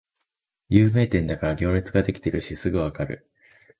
[0.69, 3.29] 有名店だから行列できてるしすぐわかる